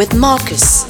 [0.00, 0.89] With Marcus.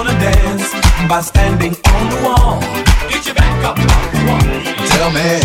[1.11, 2.61] By standing on the wall.
[3.09, 4.87] Get your back up on the wall.
[4.95, 5.43] Tell me,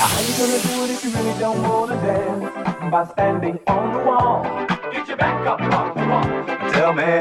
[0.00, 2.90] how you gonna do it if you really don't wanna dance?
[2.90, 4.42] By standing on the wall.
[4.90, 6.72] Get your back up on the wall.
[6.72, 7.12] Tell me,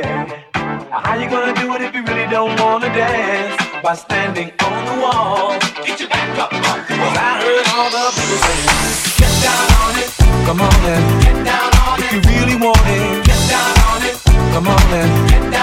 [0.89, 3.61] how you gonna do it if you really don't wanna dance?
[3.83, 5.59] By standing on the wall.
[5.83, 7.11] Get your back up on the wall.
[7.11, 10.09] I heard all the people saying, Get down on it.
[10.47, 11.03] Come on then.
[11.27, 12.05] Get down on it.
[12.05, 13.25] If you really want it.
[13.27, 14.15] Get down on it.
[14.55, 15.27] Come on then.
[15.27, 15.58] Get down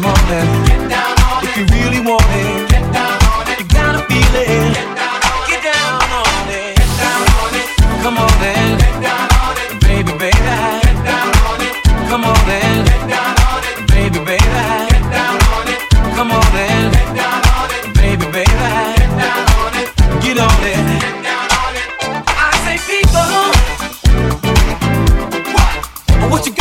[0.00, 0.06] it.
[0.06, 0.64] Come on then.
[0.64, 1.48] Get down on it.
[1.48, 2.70] If you really want it.
[2.70, 3.58] Get down on it.
[3.60, 4.48] You gotta feel it.
[4.74, 5.44] Get down on.
[5.48, 6.76] Get down on it.
[6.76, 7.68] Get down on it.
[8.02, 8.78] Come on then.
[8.78, 9.80] Get down on it.
[9.80, 10.36] Baby, baby.
[10.36, 11.74] Get down on it.
[12.08, 12.84] Come on then.
[12.84, 13.76] Get down on it.
[13.88, 14.40] Baby, baby.
[14.40, 15.80] Get down on it.
[16.16, 16.92] Come on then.
[16.92, 17.84] Get down on it.
[17.94, 18.48] Baby, baby.
[18.48, 19.88] Get down on it.
[20.24, 20.80] Get on it.
[20.80, 21.88] Get down on it.
[22.24, 23.52] I say people.
[25.52, 25.72] What?
[26.32, 26.59] What you gonna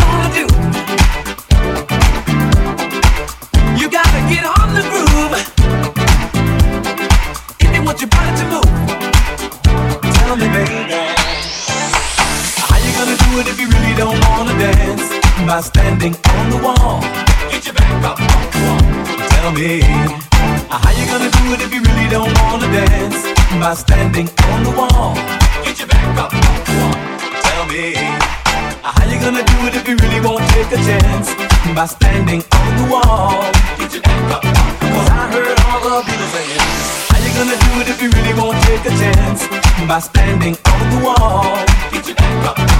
[19.59, 19.81] me.
[20.71, 23.19] How you gonna do it if you really don't wanna dance?
[23.59, 25.15] By standing on the wall.
[25.63, 26.31] Get your back up.
[27.43, 27.93] Tell me.
[28.81, 31.27] How you gonna do it if you really won't take a chance?
[31.75, 33.51] By standing on the wall.
[33.77, 34.43] Get your back up.
[34.93, 36.63] Cause I heard all the people saying.
[37.11, 39.41] How you gonna do it if you really won't take a chance?
[39.87, 41.65] By standing on the wall.
[41.91, 42.78] Get your back up.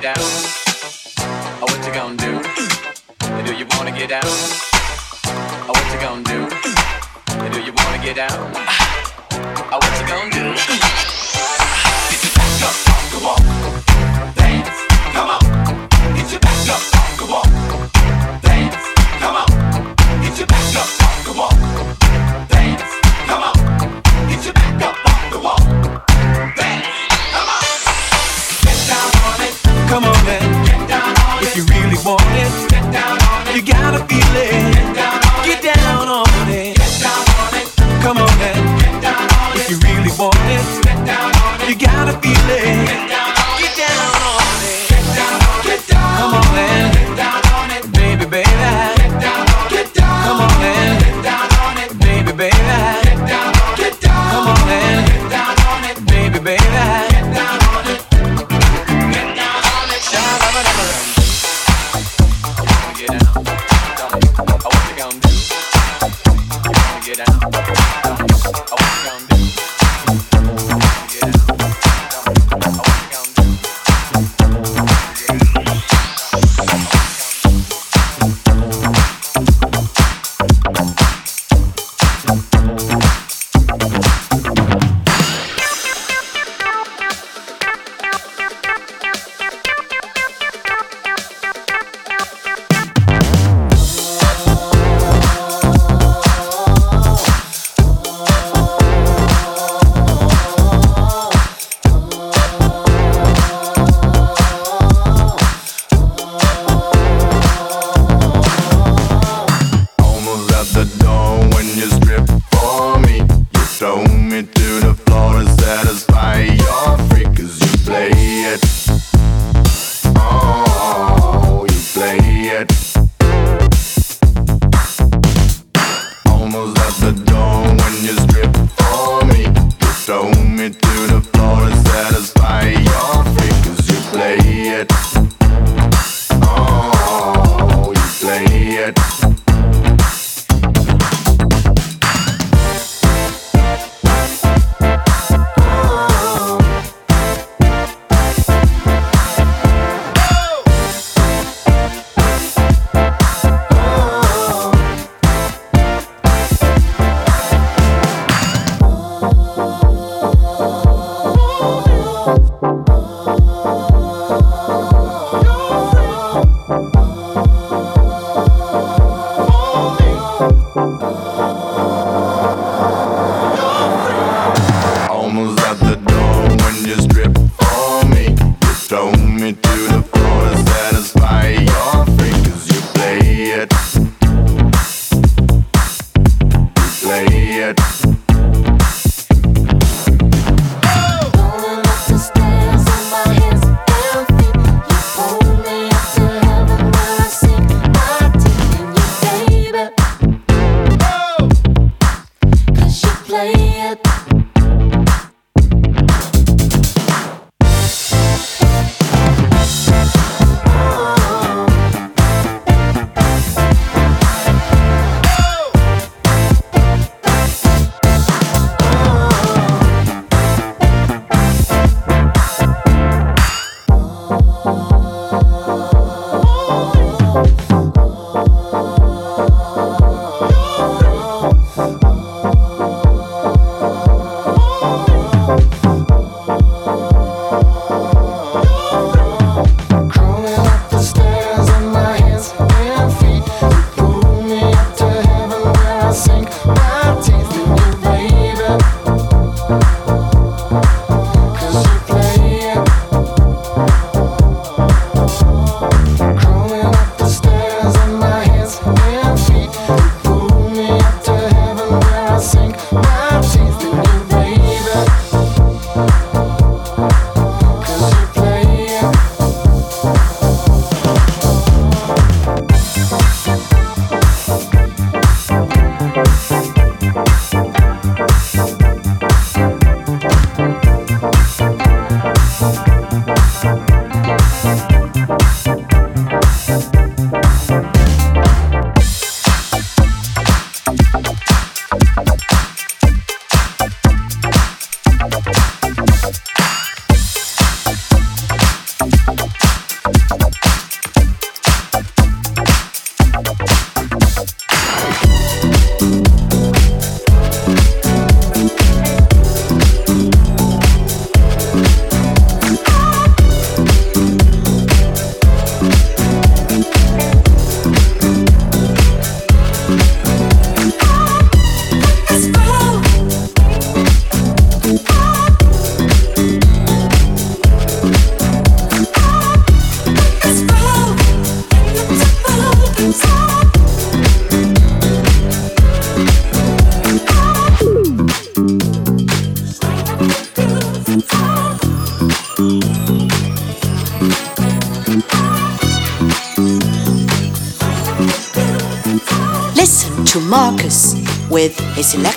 [0.00, 0.14] Get down?
[0.18, 2.42] Oh, what you gonna do?
[3.46, 4.22] Do you wanna get down?
[4.24, 6.48] Oh, what you gonna do?
[7.52, 8.52] Do you wanna get down?
[9.70, 11.23] Oh, what you gonna do?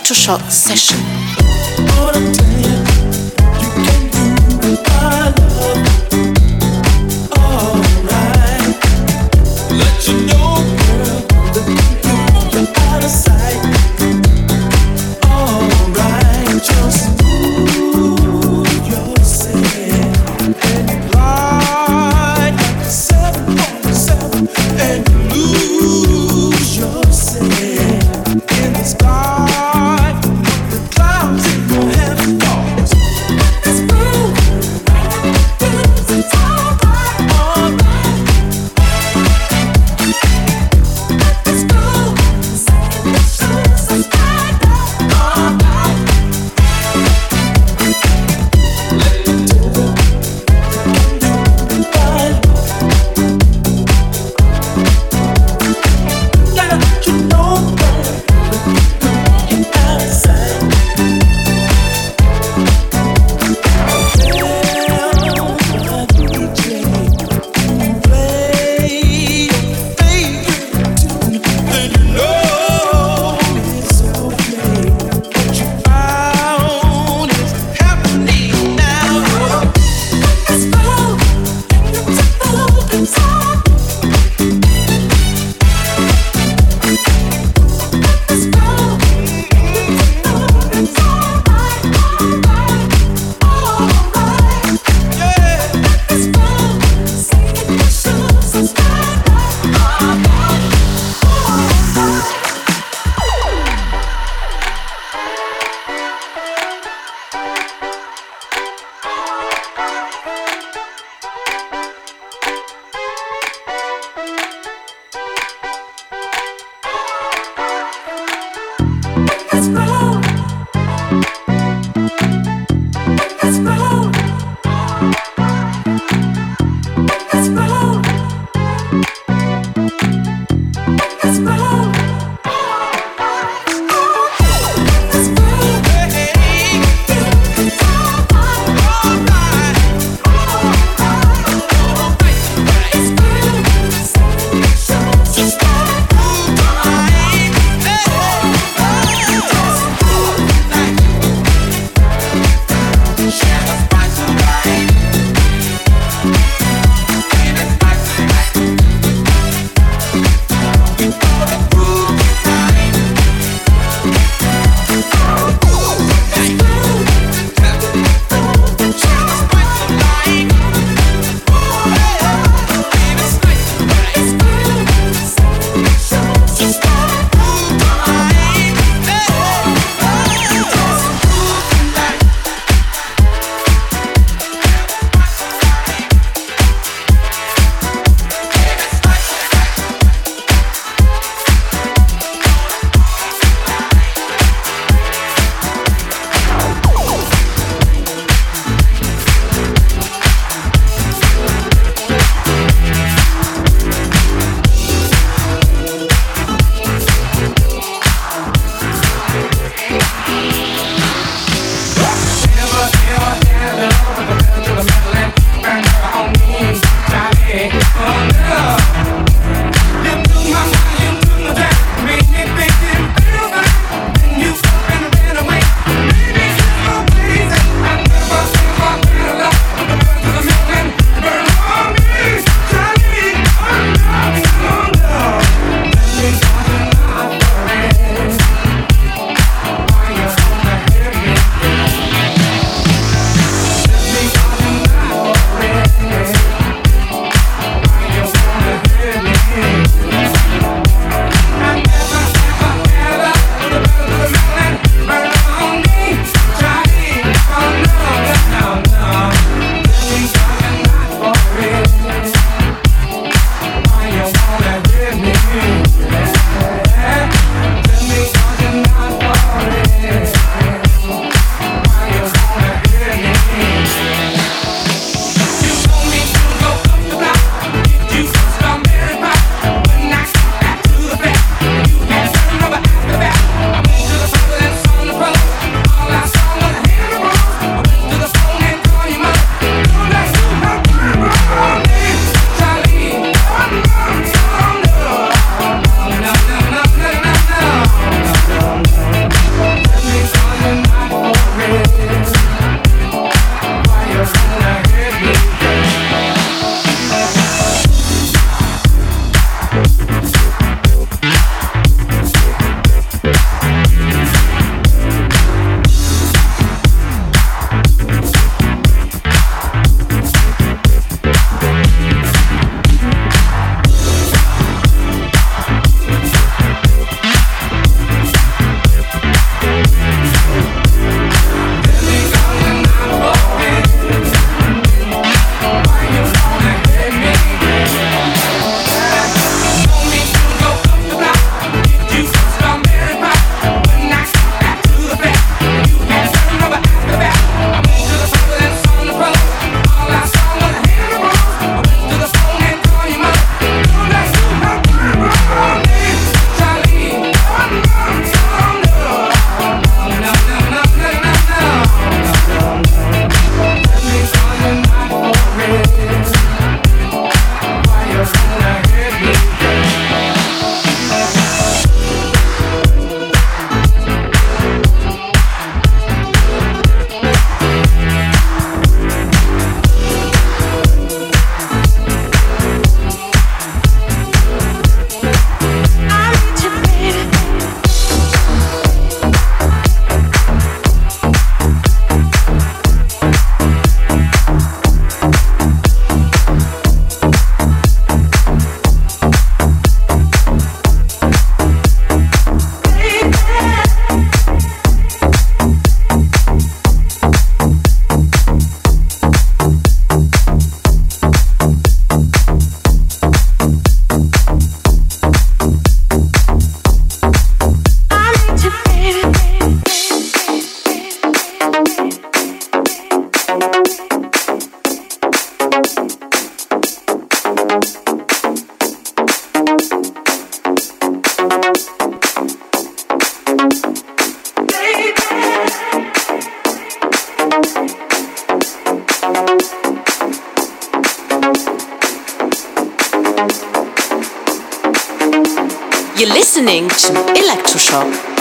[0.09, 0.96] His electroshock session.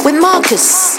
[0.07, 0.97] With Marcus.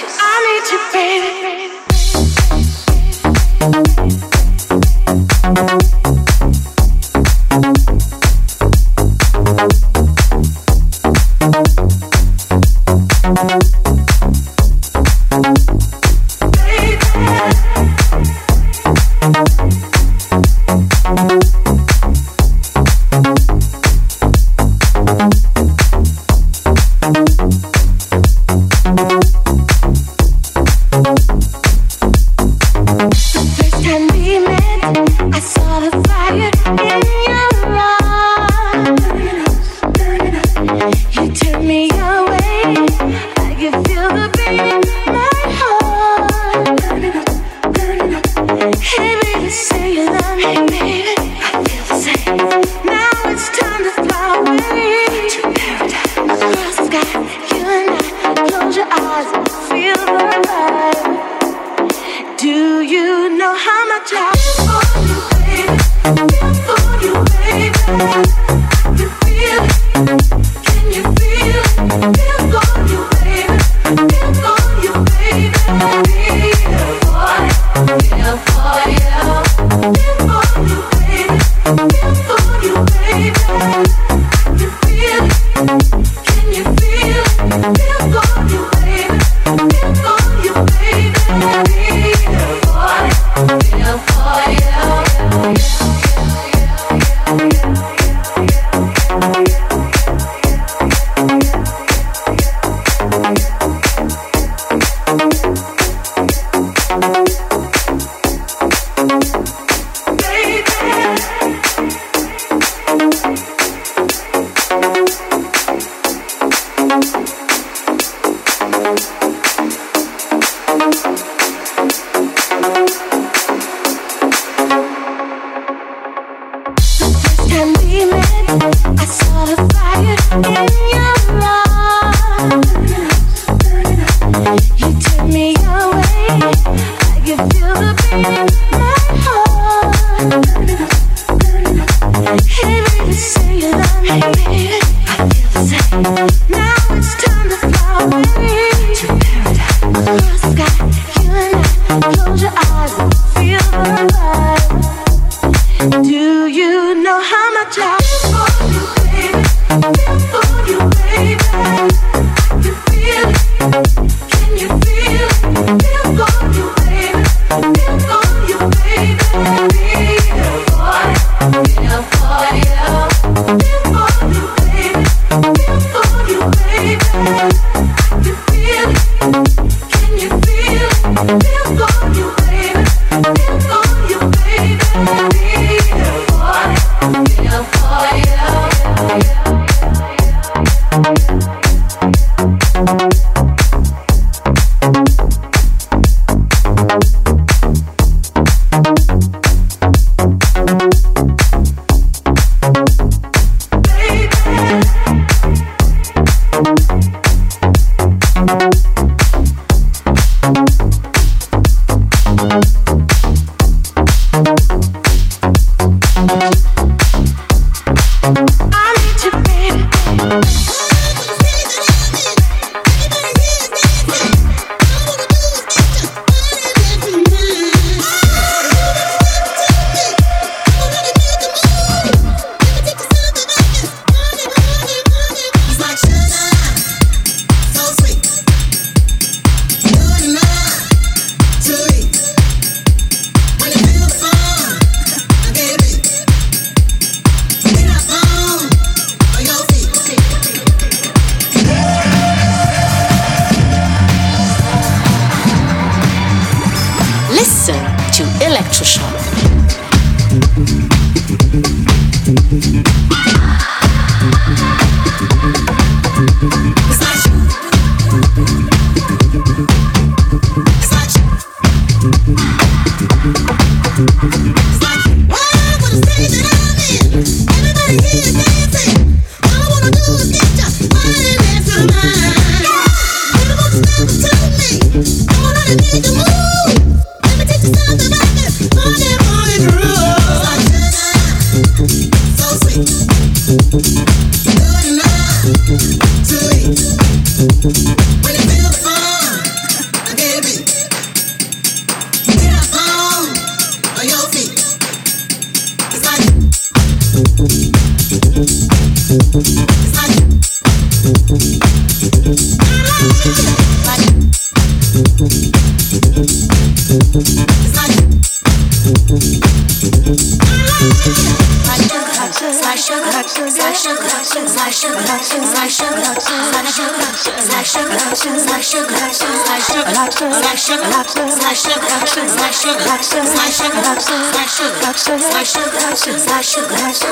[336.89, 337.11] Come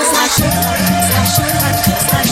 [2.19, 2.24] on.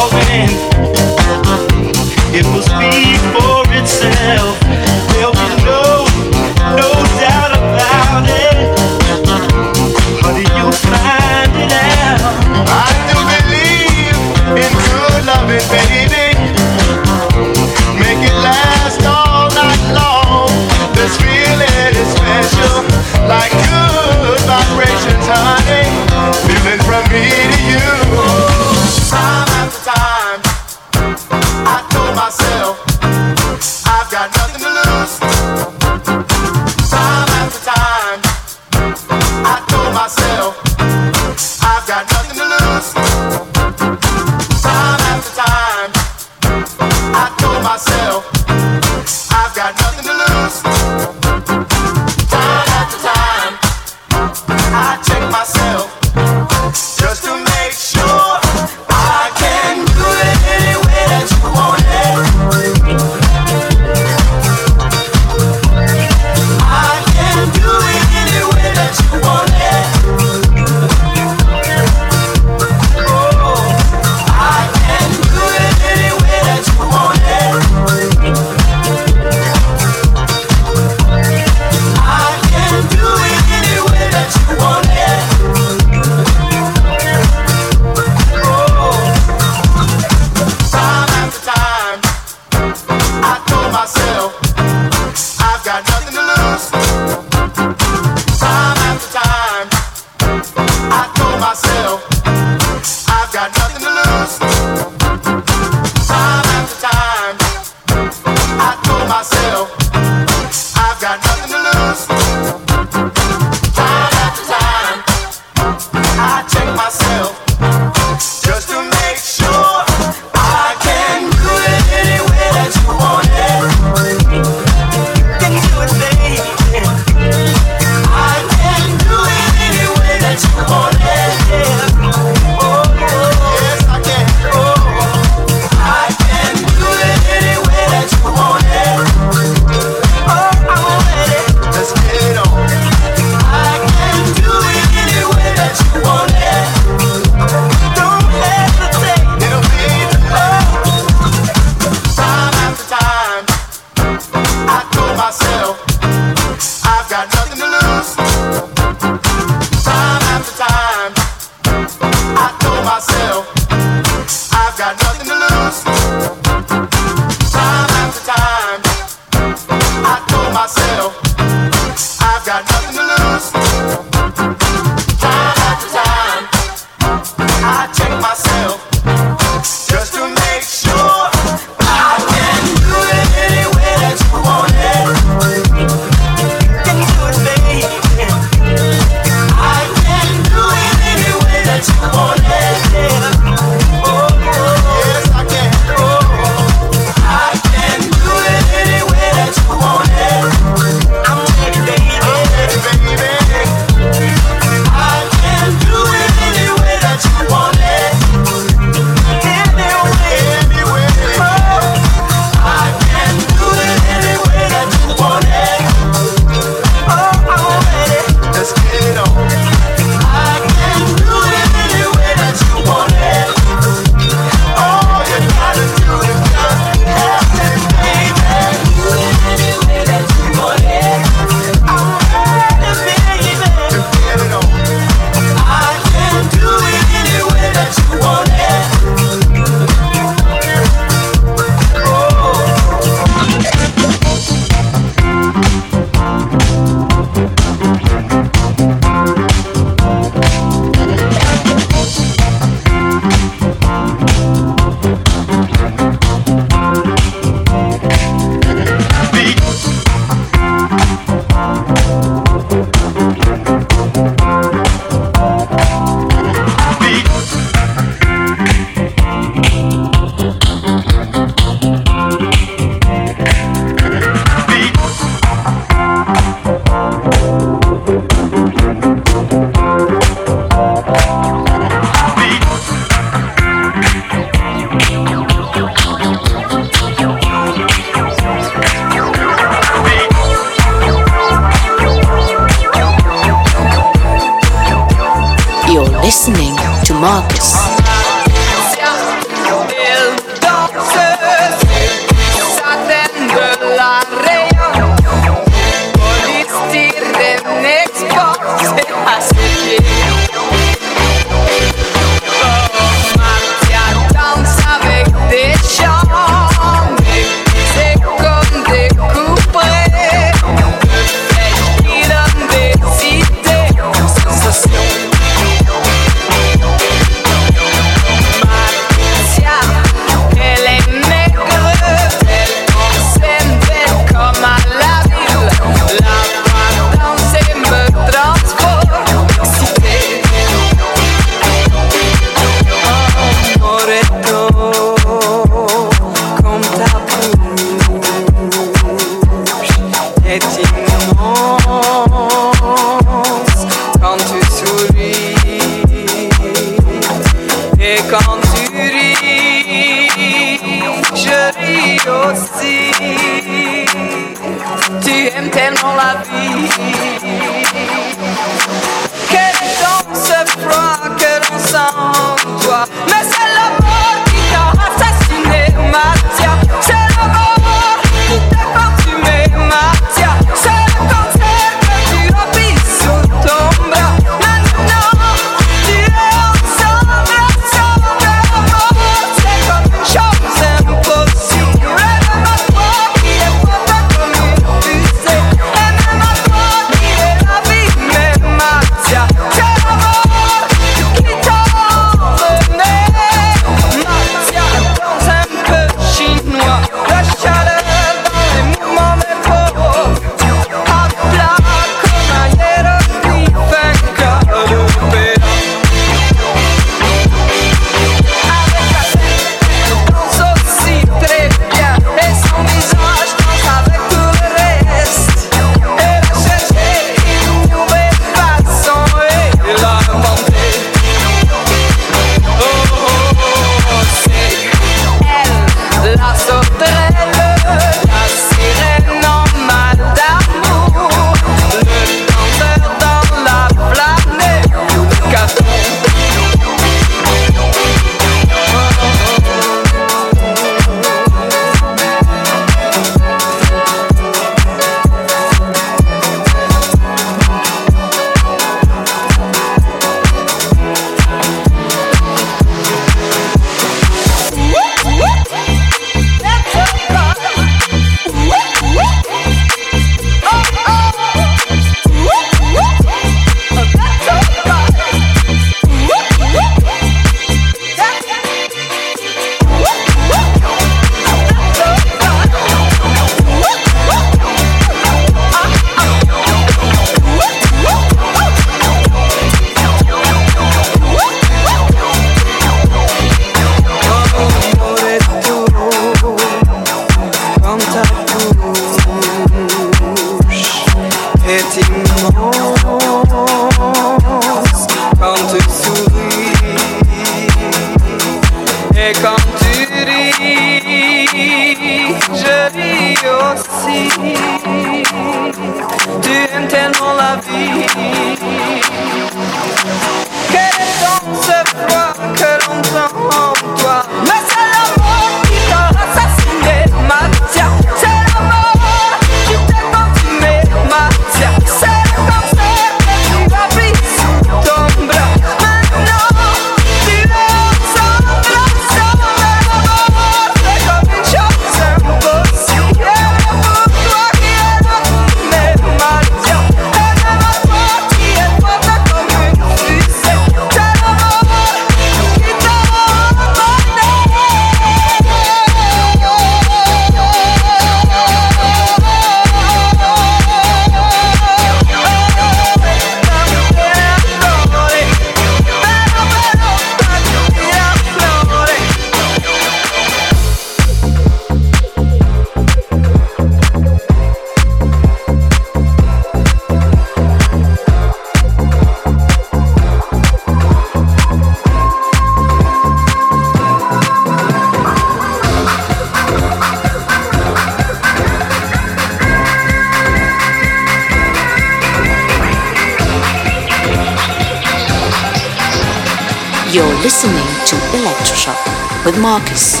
[599.38, 600.00] Marcus.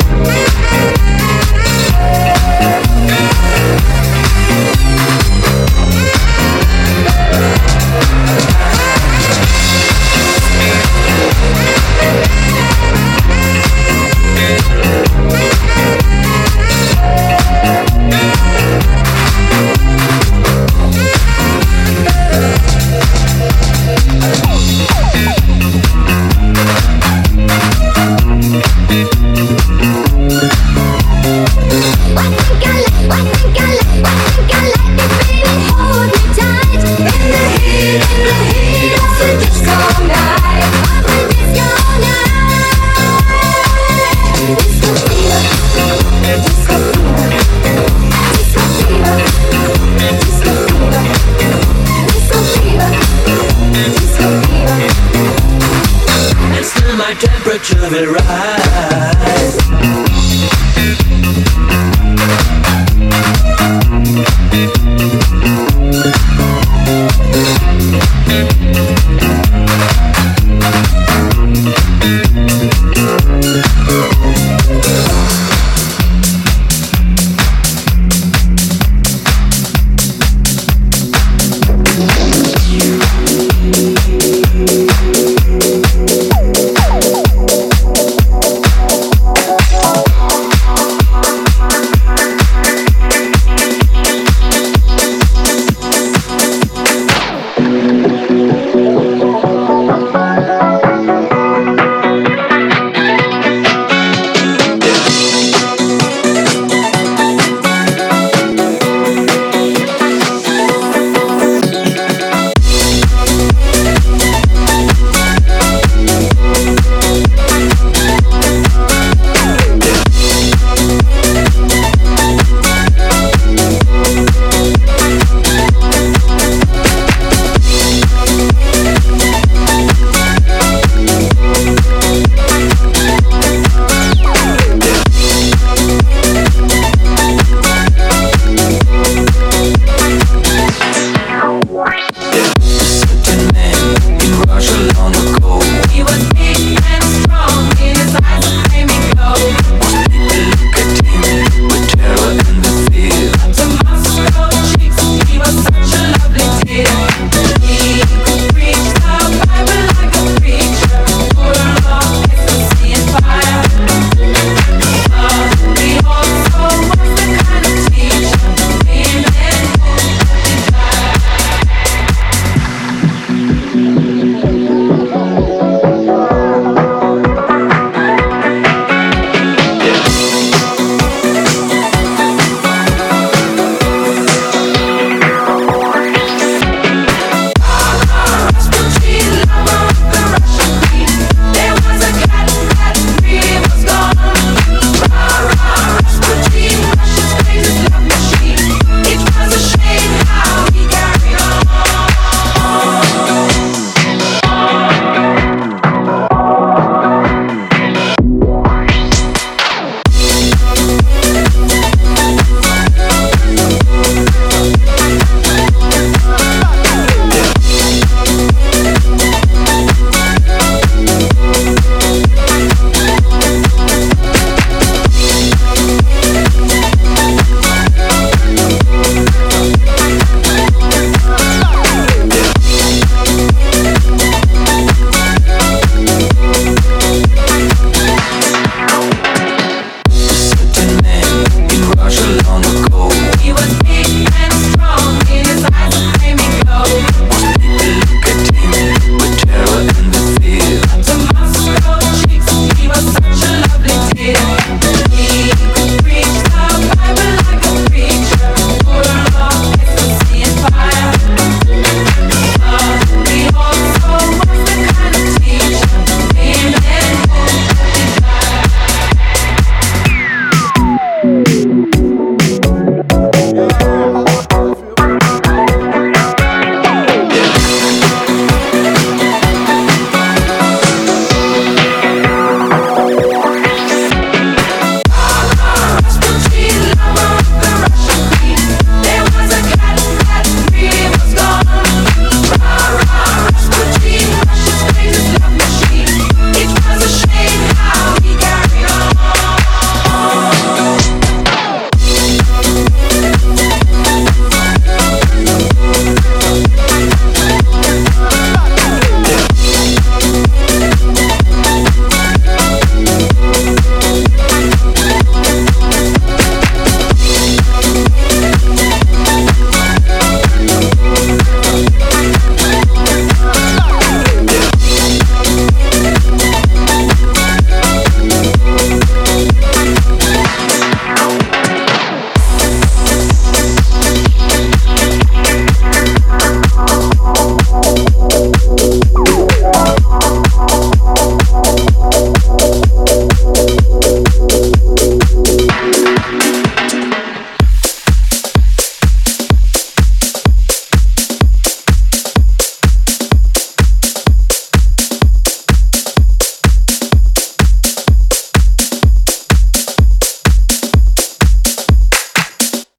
[57.91, 58.40] will rise